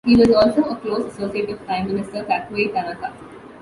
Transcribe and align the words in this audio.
He 0.03 0.15
was 0.15 0.31
also 0.31 0.63
a 0.63 0.75
close 0.77 1.05
associate 1.13 1.51
of 1.51 1.63
Prime 1.67 1.85
Minister 1.85 2.23
Kakuei 2.25 2.73
Tanaka. 2.73 3.13